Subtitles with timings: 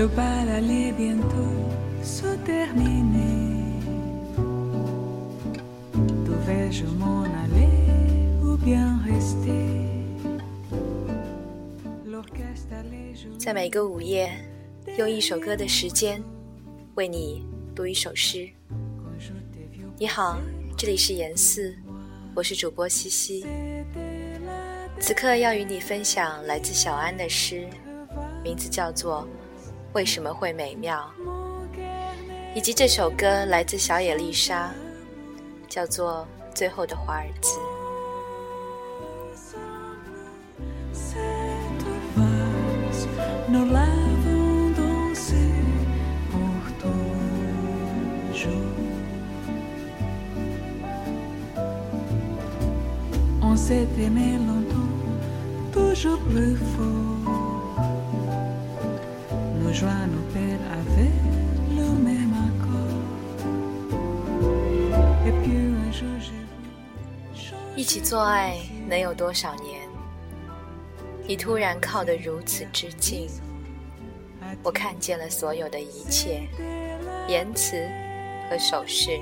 [0.00, 1.60] Le bal allait bientôt
[2.02, 3.68] se terminer.
[6.24, 7.68] Devais-je m'en aller
[8.42, 9.60] ou bien rester?
[12.06, 13.38] L'orchestre allait jouer.
[13.38, 14.32] 在每个午夜，
[14.96, 16.22] 用一首歌的时间，
[16.94, 18.48] 为你读一首诗。
[19.98, 20.40] 你好，
[20.78, 21.76] 这里是严四，
[22.34, 23.44] 我是主播西西。
[24.98, 27.68] 此刻要与你分享来自小安的诗，
[28.42, 29.28] 名字叫做
[29.92, 31.10] 《为什么会美妙》，
[32.54, 34.70] 以及这首歌来自小野丽莎，
[35.68, 36.26] 叫做
[36.56, 37.58] 《最后的华尔兹》。
[40.92, 41.84] Cette
[42.16, 43.08] valse,
[43.48, 45.52] nous l'avons dansée
[46.30, 46.40] pour
[46.78, 47.18] toujours.
[53.42, 54.94] On s'est aimé longtemps,
[55.72, 57.19] toujours plus fort.
[67.76, 68.56] 一起做爱
[68.88, 69.88] 能有多少年？
[71.26, 73.28] 你突然靠得如此之近，
[74.62, 76.42] 我看见了所有的一切，
[77.28, 77.88] 言辞
[78.48, 79.18] 和手势，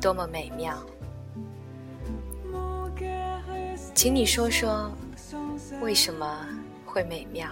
[0.00, 0.78] 多么美妙！
[3.94, 4.92] 请你说说，
[5.80, 6.46] 为什么
[6.86, 7.48] 会美妙？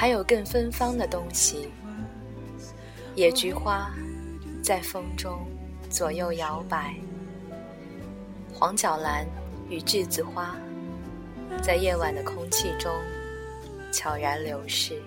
[0.00, 1.72] 还有更芬芳的东西，
[3.16, 3.90] 野菊花
[4.62, 5.44] 在风中
[5.90, 6.94] 左右摇摆，
[8.54, 9.26] 黄角兰
[9.68, 10.54] 与栀子花
[11.60, 12.94] 在夜晚的空气中
[13.90, 15.02] 悄然流逝。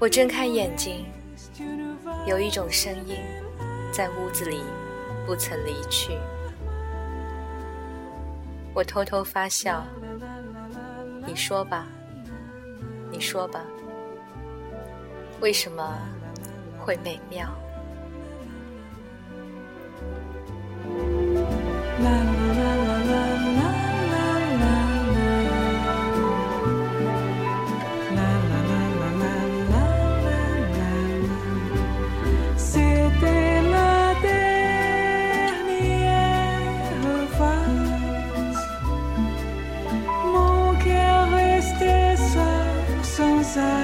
[0.00, 1.06] 我睁开眼睛，
[2.26, 3.18] 有一种声音
[3.92, 4.64] 在屋子里
[5.24, 6.18] 不曾离去。
[8.74, 9.86] 我偷偷发笑，
[11.26, 11.86] 你说吧，
[13.10, 13.60] 你说吧，
[15.40, 15.96] 为什么
[16.78, 17.48] 会美妙？
[43.56, 43.83] inside.